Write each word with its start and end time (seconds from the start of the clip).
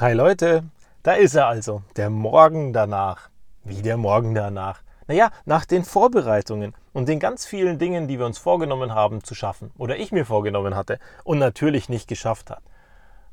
Hi 0.00 0.14
Leute, 0.14 0.64
da 1.02 1.12
ist 1.12 1.34
er 1.34 1.46
also, 1.46 1.82
der 1.96 2.08
Morgen 2.08 2.72
danach. 2.72 3.28
Wie 3.64 3.82
der 3.82 3.98
Morgen 3.98 4.34
danach? 4.34 4.80
Naja, 5.08 5.30
nach 5.44 5.66
den 5.66 5.84
Vorbereitungen 5.84 6.74
und 6.94 7.06
den 7.06 7.20
ganz 7.20 7.44
vielen 7.44 7.78
Dingen, 7.78 8.08
die 8.08 8.18
wir 8.18 8.24
uns 8.24 8.38
vorgenommen 8.38 8.94
haben 8.94 9.22
zu 9.22 9.34
schaffen 9.34 9.72
oder 9.76 9.98
ich 9.98 10.10
mir 10.10 10.24
vorgenommen 10.24 10.74
hatte 10.74 10.98
und 11.22 11.38
natürlich 11.38 11.90
nicht 11.90 12.08
geschafft 12.08 12.48
hat. 12.48 12.62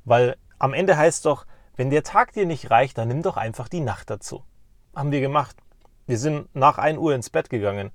Weil 0.03 0.35
am 0.59 0.73
Ende 0.73 0.97
heißt 0.97 1.25
doch, 1.25 1.45
wenn 1.77 1.89
der 1.89 2.03
Tag 2.03 2.33
dir 2.33 2.45
nicht 2.45 2.69
reicht, 2.69 2.97
dann 2.97 3.07
nimm 3.07 3.21
doch 3.21 3.37
einfach 3.37 3.69
die 3.69 3.79
Nacht 3.79 4.09
dazu. 4.09 4.43
Haben 4.93 5.13
wir 5.13 5.21
gemacht. 5.21 5.55
Wir 6.05 6.17
sind 6.17 6.53
nach 6.53 6.79
1 6.79 6.97
Uhr 6.97 7.15
ins 7.15 7.29
Bett 7.29 7.49
gegangen. 7.49 7.91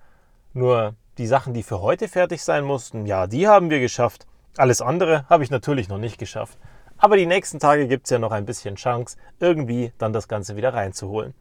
Nur 0.55 0.95
die 1.19 1.27
Sachen, 1.27 1.53
die 1.53 1.63
für 1.63 1.83
heute 1.83 2.09
fertig 2.09 2.43
sein 2.43 2.65
mussten, 2.65 3.05
ja, 3.05 3.27
die 3.27 3.47
haben 3.47 3.69
wir 3.69 3.81
geschafft. 3.81 4.27
Alles 4.57 4.81
andere 4.81 5.29
habe 5.29 5.45
ich 5.45 5.51
natürlich 5.51 5.91
noch 5.91 5.99
nicht 5.99 6.17
geschafft. 6.17 6.57
Aber 7.03 7.17
die 7.17 7.27
nächsten 7.27 7.59
Tage 7.59 7.89
gibt 7.89 8.07
es 8.07 8.11
ja 8.11 8.21
noch 8.21 8.31
ein 8.31 8.45
bisschen 8.45 8.77
Chance, 8.77 9.17
irgendwie 9.41 9.93
dann 9.99 10.13
das 10.13 10.29
Ganze 10.29 10.55
wieder 10.55 10.73
reinzuholen. 10.73 11.35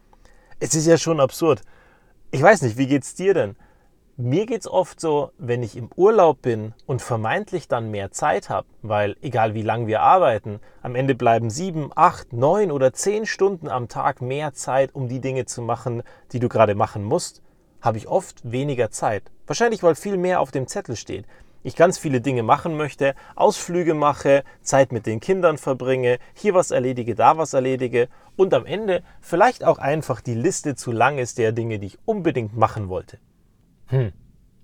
Es 0.60 0.74
ist 0.74 0.88
ja 0.88 0.98
schon 0.98 1.20
absurd. 1.20 1.62
Ich 2.32 2.42
weiß 2.42 2.64
nicht, 2.64 2.78
wie 2.78 2.88
geht's 2.88 3.14
dir 3.14 3.36
denn? 3.36 3.56
Mir 4.18 4.48
geht's 4.48 4.68
oft 4.68 5.00
so, 5.00 5.30
wenn 5.38 5.62
ich 5.62 5.78
im 5.78 5.92
Urlaub 5.96 6.42
bin 6.42 6.74
und 6.88 7.04
vermeintlich 7.04 7.68
dann 7.68 7.92
mehr 7.92 8.10
Zeit 8.10 8.50
habe, 8.50 8.66
weil 8.82 9.16
egal 9.22 9.54
wie 9.54 9.62
lang 9.62 9.86
wir 9.86 10.02
arbeiten, 10.02 10.62
am 10.82 10.96
Ende 10.96 11.14
bleiben 11.14 11.52
sieben, 11.52 11.92
acht, 11.96 12.34
neun 12.34 12.72
oder 12.72 12.92
zehn 12.92 13.28
Stunden 13.28 13.68
am 13.68 13.88
Tag 13.88 14.20
mehr 14.20 14.54
Zeit, 14.54 14.96
um 14.96 15.10
die 15.10 15.22
Dinge 15.22 15.46
zu 15.46 15.62
machen, 15.62 16.02
die 16.32 16.40
du 16.40 16.50
gerade 16.50 16.74
machen 16.74 17.04
musst, 17.04 17.44
habe 17.82 18.00
ich 18.00 18.08
oft 18.08 18.52
weniger 18.52 18.90
Zeit. 18.90 19.30
Wahrscheinlich, 19.46 19.84
weil 19.84 19.94
viel 19.94 20.18
mehr 20.18 20.40
auf 20.40 20.50
dem 20.50 20.66
Zettel 20.66 20.96
steht 20.96 21.28
ich 21.64 21.76
ganz 21.76 21.98
viele 21.98 22.22
Dinge 22.22 22.44
machen 22.44 22.76
möchte, 22.76 23.16
Ausflüge 23.36 23.94
mache, 23.94 24.44
Zeit 24.62 24.92
mit 24.92 25.06
den 25.06 25.20
Kindern 25.20 25.58
verbringe, 25.58 26.20
hier 26.34 26.54
was 26.54 26.72
erledige, 26.72 27.16
da 27.16 27.38
was 27.38 27.54
erledige 27.54 28.10
und 28.36 28.54
am 28.54 28.66
Ende 28.66 29.04
vielleicht 29.20 29.64
auch 29.64 29.78
einfach 29.78 30.22
die 30.22 30.34
Liste 30.34 30.76
zu 30.76 30.92
lang 30.92 31.18
ist 31.18 31.38
der 31.38 31.52
Dinge, 31.52 31.80
die 31.80 31.88
ich 31.88 32.00
unbedingt 32.06 32.56
machen 32.56 32.90
wollte. 32.90 33.20
Hm, 33.88 34.12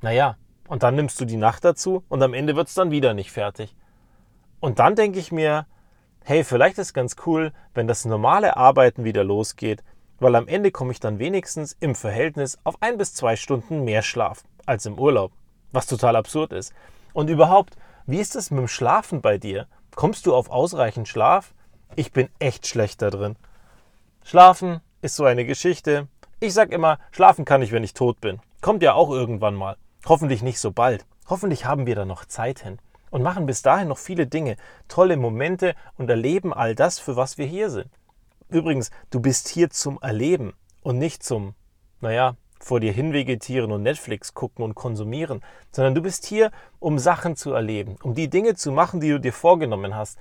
naja, 0.01 0.37
und 0.67 0.83
dann 0.83 0.95
nimmst 0.95 1.19
du 1.21 1.25
die 1.25 1.37
Nacht 1.37 1.63
dazu 1.63 2.03
und 2.09 2.21
am 2.23 2.33
Ende 2.33 2.55
wird 2.55 2.67
es 2.67 2.73
dann 2.73 2.91
wieder 2.91 3.13
nicht 3.13 3.31
fertig. 3.31 3.75
Und 4.59 4.79
dann 4.79 4.95
denke 4.95 5.19
ich 5.19 5.31
mir, 5.31 5.67
hey, 6.23 6.43
vielleicht 6.43 6.77
ist 6.77 6.93
ganz 6.93 7.15
cool, 7.25 7.53
wenn 7.73 7.87
das 7.87 8.05
normale 8.05 8.57
Arbeiten 8.57 9.03
wieder 9.03 9.23
losgeht, 9.23 9.83
weil 10.19 10.35
am 10.35 10.47
Ende 10.47 10.71
komme 10.71 10.91
ich 10.91 10.99
dann 10.99 11.19
wenigstens 11.19 11.77
im 11.79 11.93
Verhältnis 11.93 12.57
auf 12.63 12.81
ein 12.81 12.97
bis 12.97 13.13
zwei 13.13 13.35
Stunden 13.35 13.83
mehr 13.83 14.01
Schlaf 14.01 14.43
als 14.65 14.85
im 14.87 14.97
Urlaub 14.97 15.31
was 15.71 15.87
total 15.87 16.15
absurd 16.15 16.53
ist. 16.53 16.73
Und 17.13 17.29
überhaupt, 17.29 17.75
wie 18.05 18.19
ist 18.19 18.35
es 18.35 18.51
mit 18.51 18.59
dem 18.59 18.67
Schlafen 18.67 19.21
bei 19.21 19.37
dir? 19.37 19.67
Kommst 19.95 20.25
du 20.25 20.35
auf 20.35 20.49
ausreichend 20.49 21.07
Schlaf? 21.07 21.53
Ich 21.95 22.11
bin 22.11 22.29
echt 22.39 22.67
schlecht 22.67 23.01
da 23.01 23.09
drin. 23.09 23.35
Schlafen 24.23 24.81
ist 25.01 25.15
so 25.15 25.25
eine 25.25 25.45
Geschichte. 25.45 26.07
Ich 26.39 26.53
sag 26.53 26.71
immer, 26.71 26.99
schlafen 27.11 27.45
kann 27.45 27.61
ich, 27.61 27.71
wenn 27.71 27.83
ich 27.83 27.93
tot 27.93 28.21
bin. 28.21 28.39
Kommt 28.61 28.83
ja 28.83 28.93
auch 28.93 29.09
irgendwann 29.09 29.55
mal. 29.55 29.77
Hoffentlich 30.05 30.43
nicht 30.43 30.59
so 30.59 30.71
bald. 30.71 31.05
Hoffentlich 31.27 31.65
haben 31.65 31.85
wir 31.85 31.95
da 31.95 32.05
noch 32.05 32.25
Zeit 32.25 32.59
hin 32.59 32.79
und 33.09 33.23
machen 33.23 33.45
bis 33.45 33.61
dahin 33.61 33.87
noch 33.87 33.97
viele 33.97 34.27
Dinge, 34.27 34.57
tolle 34.87 35.17
Momente 35.17 35.75
und 35.97 36.09
erleben 36.09 36.53
all 36.53 36.75
das, 36.75 36.99
für 36.99 37.15
was 37.15 37.37
wir 37.37 37.45
hier 37.45 37.69
sind. 37.69 37.89
Übrigens, 38.49 38.91
du 39.09 39.19
bist 39.19 39.47
hier 39.47 39.69
zum 39.69 39.99
Erleben 40.01 40.53
und 40.81 40.97
nicht 40.97 41.23
zum, 41.23 41.53
naja, 41.99 42.35
vor 42.59 42.79
dir 42.79 42.91
hinvegetieren 42.91 43.71
und 43.71 43.83
Netflix 43.83 44.33
gucken 44.33 44.63
und 44.63 44.75
konsumieren, 44.75 45.41
sondern 45.71 45.95
du 45.95 46.01
bist 46.01 46.25
hier, 46.25 46.51
um 46.79 46.99
Sachen 46.99 47.35
zu 47.35 47.53
erleben, 47.53 47.95
um 48.03 48.13
die 48.15 48.29
Dinge 48.29 48.55
zu 48.55 48.71
machen, 48.71 48.99
die 48.99 49.09
du 49.09 49.19
dir 49.19 49.33
vorgenommen 49.33 49.95
hast. 49.95 50.17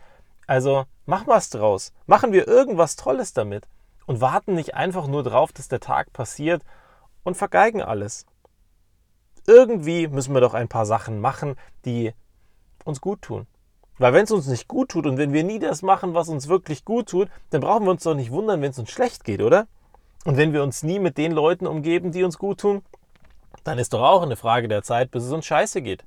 Also 0.47 0.84
mach 1.06 1.27
was 1.27 1.51
draus. 1.51 1.93
Machen 2.06 2.33
wir 2.33 2.47
irgendwas 2.47 2.97
Tolles 2.97 3.33
damit 3.33 3.67
und 4.06 4.20
warten 4.20 4.55
nicht 4.55 4.75
einfach 4.75 5.06
nur 5.06 5.23
drauf, 5.23 5.53
dass 5.53 5.69
der 5.69 5.81
Tag 5.81 6.12
passiert 6.12 6.62
und 7.25 7.37
vergeigen 7.37 7.83
alles. 7.83 8.27
Irgendwie 9.47 10.09
müssen 10.09 10.34
wir 10.34 10.41
doch 10.41 10.55
ein 10.55 10.69
paar 10.69 10.87
Sachen 10.87 11.21
machen, 11.21 11.56
die 11.84 12.12
uns 12.84 13.00
gut 13.00 13.22
tun. 13.22 13.47
Weil 13.99 14.12
wenn 14.12 14.25
es 14.25 14.31
uns 14.31 14.47
nicht 14.47 14.69
gut 14.69 14.91
tut 14.91 15.06
und 15.06 15.16
wenn 15.16 15.32
wir 15.32 15.43
nie 15.43 15.59
das 15.59 15.82
machen, 15.82 16.15
was 16.15 16.28
uns 16.28 16.49
wirklich 16.49 16.84
gut 16.84 17.09
tut, 17.09 17.28
dann 17.50 17.61
brauchen 17.61 17.84
wir 17.84 17.91
uns 17.91 18.03
doch 18.03 18.15
nicht 18.15 18.31
wundern, 18.31 18.61
wenn 18.61 18.71
es 18.71 18.78
uns 18.78 18.91
schlecht 18.91 19.25
geht, 19.25 19.41
oder? 19.41 19.66
Und 20.26 20.37
wenn 20.37 20.53
wir 20.53 20.64
uns 20.64 20.82
nie 20.82 20.98
mit 20.98 21.19
den 21.19 21.31
Leuten 21.31 21.69
umgeben, 21.69 22.10
die 22.10 22.25
uns 22.25 22.37
gut 22.37 22.59
tun, 22.59 22.82
dann 23.62 23.78
ist 23.78 23.92
doch 23.92 24.03
auch 24.03 24.22
eine 24.22 24.34
Frage 24.34 24.66
der 24.66 24.82
Zeit, 24.82 25.12
bis 25.12 25.22
es 25.22 25.31
uns 25.31 25.47
scheiße 25.47 25.82
geht. 25.82 26.04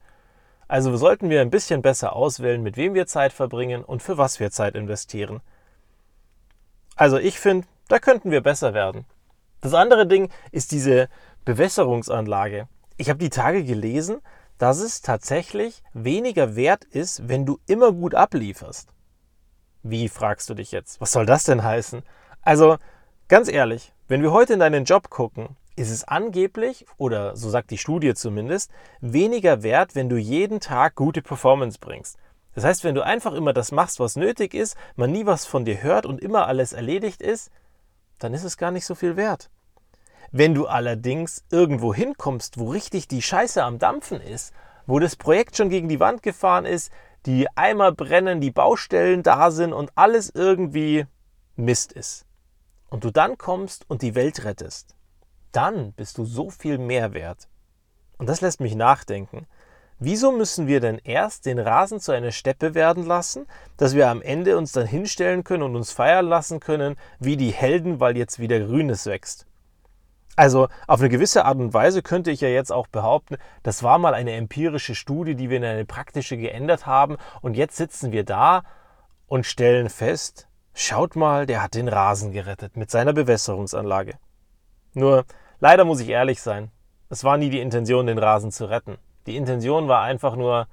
Also 0.68 0.97
sollten 0.97 1.30
wir 1.30 1.40
ein 1.40 1.50
bisschen 1.50 1.81
besser 1.81 2.18
auswählen, 2.18 2.62
mit 2.62 2.75
wem 2.75 2.94
wir 2.96 3.07
Zeit 3.07 3.31
verbringen 3.31 3.81
und 3.81 4.03
für 4.03 4.18
was 4.18 4.41
wir 4.41 4.52
Zeit 4.52 4.75
investieren. 4.75 5.40
Also 6.97 7.18
ich 7.18 7.40
finde, 7.40 7.66
da 7.88 8.00
könnten 8.00 8.30
wir 8.30 8.41
besser 8.41 8.74
werden. 8.74 9.06
Das 9.62 9.74
andere 9.74 10.06
Ding 10.06 10.30
ist 10.51 10.74
diese 10.74 11.07
Bewässerungsanlage. 11.46 12.68
Ich 12.97 13.09
habe 13.09 13.19
die 13.19 13.30
Tage 13.30 13.63
gelesen, 13.63 14.19
dass 14.57 14.80
es 14.80 15.00
tatsächlich 15.00 15.81
weniger 15.94 16.57
wert 16.57 16.84
ist, 16.84 17.30
wenn 17.30 17.46
du 17.46 17.57
immer 17.68 17.94
gut 17.94 18.16
ablieferst. 18.16 18.90
Wie 19.81 20.09
fragst 20.09 20.50
du 20.50 20.56
dich 20.56 20.74
jetzt? 20.74 21.00
Was 21.00 21.13
soll 21.13 21.25
das 21.25 21.46
denn 21.46 21.63
heißen? 21.63 22.03
Also, 22.41 22.80
ganz 23.30 23.47
ehrlich, 23.47 23.94
wenn 24.09 24.24
wir 24.24 24.31
heute 24.31 24.53
in 24.53 24.59
deinen 24.59 24.86
Job 24.86 25.12
gucken, 25.12 25.56
ist 25.75 25.92
es 25.92 26.03
angeblich, 26.03 26.88
oder 26.97 27.36
so 27.36 27.50
sagt 27.50 27.70
die 27.70 27.78
Studie 27.78 28.16
zumindest, 28.16 28.72
weniger 29.02 29.62
wert, 29.62 29.94
wenn 29.94 30.09
du 30.09 30.18
jeden 30.18 30.59
Tag 30.59 30.96
gute 30.96 31.22
Performance 31.22 31.78
bringst. 31.80 32.18
Das 32.56 32.64
heißt, 32.64 32.84
wenn 32.84 32.96
du 32.96 33.06
einfach 33.06 33.34
immer 33.34 33.53
das 33.53 33.72
machst, 33.72 34.00
was 34.00 34.16
nötig 34.16 34.56
ist, 34.56 34.75
man 34.96 35.12
nie 35.12 35.28
was 35.28 35.46
von 35.46 35.64
dir 35.64 35.84
hört 35.84 36.08
und 36.08 36.22
immer 36.22 36.48
alles 36.48 36.74
erledigt 36.74 37.22
ist, 37.22 37.52
dann 38.18 38.34
ist 38.34 38.44
es 38.44 38.58
gar 38.58 38.72
nicht 38.72 38.86
so 38.86 38.96
viel 38.96 39.16
wert. 39.16 39.52
Wenn 40.31 40.56
du 40.56 40.66
allerdings 40.66 41.46
irgendwo 41.52 41.94
hinkommst, 41.94 42.59
wo 42.59 42.72
richtig 42.72 43.08
die 43.08 43.22
Scheiße 43.22 43.64
am 43.64 43.78
Dampfen 43.78 44.22
ist, 44.22 44.53
wo 44.88 44.98
das 44.98 45.16
Projekt 45.16 45.56
schon 45.56 45.69
gegen 45.69 45.88
die 45.88 46.00
Wand 46.00 46.24
gefahren 46.24 46.66
ist, 46.66 46.92
die 47.28 47.48
Eimer 47.56 47.92
brennen, 47.92 48.42
die 48.42 48.52
Baustellen 48.52 49.22
da 49.22 49.52
sind 49.52 49.72
und 49.72 49.92
alles 49.94 50.31
irgendwie 50.34 51.06
Mist 51.56 51.94
ist, 51.94 52.25
und 52.90 53.04
du 53.04 53.12
dann 53.12 53.38
kommst 53.38 53.90
und 53.90 54.02
die 54.02 54.16
Welt 54.16 54.44
rettest, 54.46 54.96
dann 55.52 55.94
bist 55.94 56.18
du 56.18 56.26
so 56.26 56.50
viel 56.50 56.78
mehr 56.78 57.14
wert. 57.14 57.48
Und 58.18 58.28
das 58.28 58.42
lässt 58.42 58.60
mich 58.60 58.76
nachdenken. 58.76 59.48
Wieso 60.02 60.32
müssen 60.32 60.68
wir 60.68 60.80
denn 60.80 61.00
erst 61.04 61.46
den 61.46 61.60
Rasen 61.60 62.00
zu 62.00 62.14
einer 62.14 62.32
Steppe 62.32 62.74
werden 62.74 63.06
lassen, 63.06 63.48
dass 63.76 63.96
wir 63.96 64.10
am 64.10 64.22
Ende 64.22 64.58
uns 64.58 64.72
dann 64.72 64.88
hinstellen 64.88 65.44
können 65.44 65.64
und 65.64 65.76
uns 65.76 65.92
feiern 65.92 66.26
lassen 66.26 66.60
können, 66.60 66.96
wie 67.20 67.36
die 67.36 67.52
Helden, 67.52 68.00
weil 68.00 68.16
jetzt 68.16 68.40
wieder 68.40 68.60
Grünes 68.60 69.06
wächst? 69.06 69.46
Also 70.38 70.70
auf 70.88 71.02
eine 71.02 71.10
gewisse 71.10 71.44
Art 71.44 71.58
und 71.58 71.74
Weise 71.74 72.02
könnte 72.02 72.32
ich 72.32 72.40
ja 72.40 72.48
jetzt 72.48 72.72
auch 72.72 72.88
behaupten, 72.88 73.36
das 73.62 73.84
war 73.84 74.00
mal 74.00 74.14
eine 74.14 74.32
empirische 74.34 74.96
Studie, 74.96 75.36
die 75.36 75.50
wir 75.50 75.58
in 75.58 75.66
eine 75.66 75.84
praktische 75.84 76.38
geändert 76.38 76.86
haben 76.86 77.18
und 77.42 77.58
jetzt 77.58 77.76
sitzen 77.76 78.14
wir 78.14 78.24
da 78.24 78.64
und 79.28 79.46
stellen 79.46 79.90
fest, 79.90 80.49
Schaut 80.82 81.18
mal, 81.18 81.46
der 81.46 81.62
hat 81.62 81.76
den 81.76 81.90
Rasen 81.90 82.32
gerettet 82.32 82.78
mit 82.78 82.90
seiner 82.90 83.12
Bewässerungsanlage. 83.12 84.14
Nur, 84.94 85.26
leider 85.60 85.84
muss 85.84 86.00
ich 86.00 86.08
ehrlich 86.08 86.42
sein, 86.42 86.72
es 87.10 87.26
war 87.26 87.36
nie 87.36 87.50
die 87.50 87.60
Intention, 87.60 88.08
den 88.08 88.18
Rasen 88.18 88.50
zu 88.50 88.70
retten. 88.70 88.98
Die 89.28 89.36
Intention 89.36 89.90
war 89.90 90.04
einfach 90.04 90.38
nur, 90.38 90.68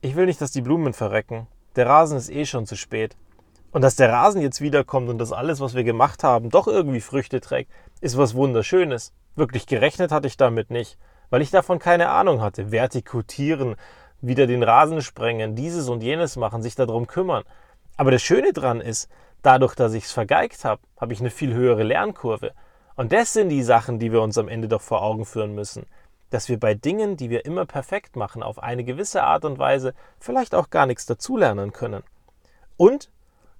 ich 0.00 0.16
will 0.16 0.26
nicht, 0.26 0.40
dass 0.40 0.50
die 0.50 0.60
Blumen 0.60 0.92
verrecken. 0.92 1.46
Der 1.76 1.86
Rasen 1.86 2.18
ist 2.18 2.30
eh 2.30 2.46
schon 2.46 2.66
zu 2.66 2.74
spät. 2.74 3.16
Und 3.70 3.82
dass 3.82 3.94
der 3.94 4.12
Rasen 4.12 4.42
jetzt 4.42 4.60
wiederkommt 4.60 5.08
und 5.08 5.18
dass 5.18 5.30
alles, 5.30 5.60
was 5.60 5.74
wir 5.74 5.84
gemacht 5.84 6.24
haben, 6.24 6.50
doch 6.50 6.66
irgendwie 6.66 7.00
Früchte 7.00 7.40
trägt, 7.40 7.70
ist 8.00 8.18
was 8.18 8.34
Wunderschönes. 8.34 9.12
Wirklich 9.36 9.68
gerechnet 9.68 10.10
hatte 10.10 10.26
ich 10.26 10.36
damit 10.36 10.72
nicht, 10.72 10.98
weil 11.30 11.42
ich 11.42 11.52
davon 11.52 11.78
keine 11.78 12.08
Ahnung 12.08 12.40
hatte. 12.40 12.72
Vertikutieren, 12.72 13.76
wieder 14.20 14.48
den 14.48 14.64
Rasen 14.64 15.00
sprengen, 15.00 15.54
dieses 15.54 15.88
und 15.88 16.02
jenes 16.02 16.34
machen, 16.34 16.60
sich 16.60 16.74
darum 16.74 17.06
kümmern. 17.06 17.44
Aber 17.96 18.10
das 18.10 18.22
Schöne 18.22 18.52
dran 18.52 18.80
ist, 18.80 19.08
dadurch, 19.42 19.74
dass 19.74 19.92
ich 19.92 20.04
es 20.04 20.12
vergeigt 20.12 20.64
habe, 20.64 20.82
habe 21.00 21.12
ich 21.12 21.20
eine 21.20 21.30
viel 21.30 21.54
höhere 21.54 21.82
Lernkurve. 21.82 22.52
Und 22.96 23.12
das 23.12 23.32
sind 23.32 23.48
die 23.48 23.62
Sachen, 23.62 23.98
die 23.98 24.12
wir 24.12 24.22
uns 24.22 24.38
am 24.38 24.48
Ende 24.48 24.68
doch 24.68 24.82
vor 24.82 25.02
Augen 25.02 25.24
führen 25.24 25.54
müssen. 25.54 25.86
Dass 26.30 26.48
wir 26.48 26.58
bei 26.58 26.74
Dingen, 26.74 27.16
die 27.16 27.30
wir 27.30 27.44
immer 27.44 27.64
perfekt 27.64 28.16
machen, 28.16 28.42
auf 28.42 28.62
eine 28.62 28.84
gewisse 28.84 29.22
Art 29.22 29.44
und 29.44 29.58
Weise 29.58 29.94
vielleicht 30.18 30.54
auch 30.54 30.70
gar 30.70 30.86
nichts 30.86 31.06
dazulernen 31.06 31.72
können. 31.72 32.02
Und, 32.76 33.10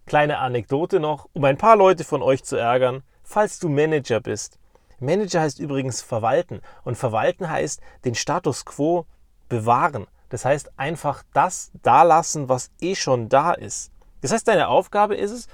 kleine 0.07 0.39
Anekdote 0.39 1.01
noch, 1.01 1.29
um 1.33 1.45
ein 1.45 1.57
paar 1.57 1.77
Leute 1.77 2.05
von 2.05 2.23
euch 2.23 2.45
zu 2.45 2.57
ärgern, 2.57 3.03
falls 3.23 3.59
du 3.59 3.69
Manager 3.69 4.21
bist. 4.21 4.59
Manager 5.01 5.43
heißt 5.43 5.61
übrigens 5.61 6.03
verwalten. 6.03 6.61
Und 6.85 6.97
verwalten 6.97 7.49
heißt 7.49 7.81
den 8.05 8.15
Status 8.15 8.65
quo 8.65 9.07
bewahren. 9.49 10.07
Das 10.29 10.45
heißt 10.45 10.73
einfach 10.77 11.23
das 11.33 11.71
da 11.83 12.03
lassen, 12.03 12.49
was 12.49 12.71
eh 12.81 12.95
schon 12.95 13.29
da 13.29 13.53
ist. 13.53 13.93
Das 14.21 14.33
heißt, 14.33 14.49
deine 14.49 14.69
Aufgabe 14.69 15.15
ist 15.15 15.31
es, 15.31 15.49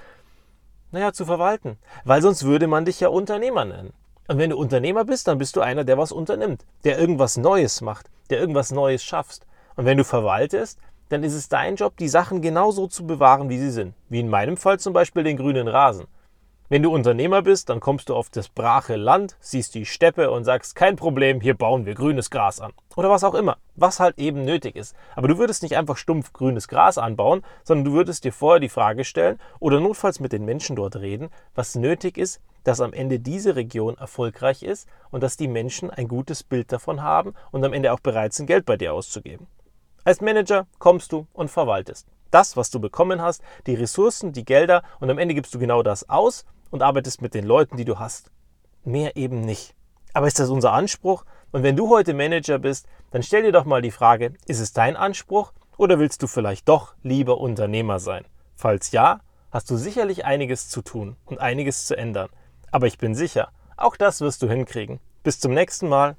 naja, 0.95 1.13
zu 1.13 1.27
verwalten. 1.27 1.77
Weil 2.05 2.23
sonst 2.23 2.45
würde 2.45 2.69
man 2.69 2.85
dich 2.85 3.01
ja 3.01 3.09
Unternehmer 3.09 3.65
nennen. 3.65 3.93
Und 4.29 4.39
wenn 4.39 4.51
du 4.51 4.57
Unternehmer 4.57 5.05
bist, 5.05 5.29
dann 5.29 5.39
bist 5.39 5.57
du 5.57 5.61
einer, 5.61 5.85
der 5.85 5.99
was 5.99 6.13
unternimmt, 6.13 6.65
der 6.85 6.99
irgendwas 6.99 7.37
Neues 7.37 7.81
macht, 7.81 8.07
der 8.31 8.39
irgendwas 8.39 8.71
Neues 8.71 9.05
schaffst. 9.05 9.45
Und 9.77 9.85
wenn 9.85 9.99
du 9.99 10.05
verwaltest, 10.05 10.79
dann 11.09 11.25
ist 11.25 11.35
es 11.35 11.49
dein 11.49 11.77
Job, 11.77 11.97
die 11.99 12.09
Sachen 12.09 12.41
genauso 12.41 12.87
zu 12.87 13.07
bewahren, 13.07 13.49
wie 13.49 13.59
sie 13.59 13.71
sind. 13.71 13.95
Wie 14.09 14.21
in 14.21 14.29
meinem 14.29 14.57
Fall 14.57 14.79
zum 14.79 14.93
Beispiel 14.93 15.25
den 15.25 15.37
grünen 15.37 15.69
Rasen. 15.69 16.07
Wenn 16.71 16.83
du 16.83 16.91
Unternehmer 16.91 17.43
bist, 17.43 17.69
dann 17.69 17.79
kommst 17.79 18.09
du 18.09 18.15
auf 18.15 18.31
das 18.31 18.49
brache 18.49 18.97
Land, 18.97 19.37
siehst 19.39 19.75
die 19.75 19.85
Steppe 19.85 20.31
und 20.31 20.45
sagst, 20.45 20.75
kein 20.75 20.97
Problem, 20.97 21.43
hier 21.43 21.53
bauen 21.55 21.85
wir 21.85 21.95
grünes 21.95 22.31
Gras 22.31 22.59
an. 22.59 22.73
Oder 22.97 23.11
was 23.11 23.23
auch 23.23 23.35
immer, 23.35 23.59
was 23.77 24.01
halt 24.01 24.19
eben 24.19 24.47
nötig 24.47 24.75
ist. 24.75 24.97
Aber 25.15 25.29
du 25.29 25.37
würdest 25.37 25.63
nicht 25.63 25.77
einfach 25.77 25.99
stumpf 25.99 26.33
grünes 26.33 26.67
Gras 26.67 26.97
anbauen, 26.97 27.43
sondern 27.65 27.85
du 27.85 27.93
würdest 27.93 28.25
dir 28.25 28.33
vorher 28.33 28.61
die 28.61 28.71
Frage 28.71 29.05
stellen 29.05 29.39
oder 29.61 29.79
notfalls 29.79 30.21
mit 30.21 30.33
den 30.33 30.47
Menschen 30.47 30.75
dort 30.75 30.97
reden, 30.97 31.29
was 31.55 31.75
nötig 31.75 32.17
ist, 32.17 32.41
dass 32.63 32.81
am 32.81 32.95
Ende 32.95 33.21
diese 33.21 33.57
Region 33.57 33.99
erfolgreich 33.99 34.63
ist 34.63 34.89
und 35.11 35.23
dass 35.23 35.37
die 35.37 35.49
Menschen 35.49 35.91
ein 35.91 36.09
gutes 36.09 36.43
Bild 36.43 36.73
davon 36.73 37.03
haben 37.03 37.35
und 37.51 37.63
am 37.63 37.75
Ende 37.75 37.93
auch 37.93 38.01
bereit 38.01 38.33
sind, 38.33 38.47
Geld 38.47 38.65
bei 38.65 38.79
dir 38.79 38.95
auszugeben. 38.95 39.49
Als 40.03 40.23
Manager 40.23 40.67
kommst 40.79 41.13
du 41.13 41.27
und 41.35 41.51
verwaltest. 41.51 42.07
Das, 42.35 42.57
was 42.57 42.71
du 42.71 42.81
bekommen 42.81 43.23
hast, 43.23 43.43
die 43.69 43.75
Ressourcen, 43.75 44.33
die 44.33 44.45
Gelder 44.45 44.83
und 44.99 45.09
am 45.09 45.19
Ende 45.19 45.35
gibst 45.35 45.55
du 45.55 45.61
genau 45.61 45.85
das 45.85 46.09
aus 46.09 46.45
und 46.71 46.83
arbeitest 46.83 47.23
mit 47.23 47.33
den 47.33 47.45
Leuten, 47.45 47.77
die 47.77 47.85
du 47.85 48.01
hast. 48.01 48.33
Mehr 48.83 49.17
eben 49.17 49.41
nicht. 49.41 49.77
Aber 50.15 50.27
ist 50.27 50.41
das 50.41 50.51
unser 50.51 50.73
Anspruch? 50.73 51.25
Und 51.53 51.63
wenn 51.63 51.77
du 51.77 51.89
heute 51.91 52.13
Manager 52.13 52.59
bist, 52.59 52.89
dann 53.13 53.23
stell 53.23 53.45
dir 53.45 53.53
doch 53.53 53.65
mal 53.65 53.83
die 53.83 53.93
Frage, 53.93 54.35
ist 54.49 54.59
es 54.59 54.73
dein 54.73 54.97
Anspruch 54.97 55.53
oder 55.77 56.01
willst 56.01 56.25
du 56.25 56.27
vielleicht 56.27 56.69
doch 56.69 56.97
lieber 57.05 57.39
Unternehmer 57.39 58.01
sein? 58.01 58.25
Falls 58.57 58.91
ja, 58.91 59.21
hast 59.53 59.71
du 59.71 59.77
sicherlich 59.77 60.25
einiges 60.25 60.69
zu 60.69 60.83
tun 60.83 61.15
und 61.27 61.39
einiges 61.39 61.87
zu 61.87 61.97
ändern. 61.97 62.31
Aber 62.73 62.89
ich 62.89 62.99
bin 62.99 63.15
sicher, 63.15 63.53
auch 63.77 63.97
das 63.97 64.21
wirst 64.21 64.43
du 64.43 64.49
hinkriegen. 64.49 64.99
Bis 65.23 65.39
zum 65.39 65.55
nächsten 65.55 65.89
Mal. 65.89 66.17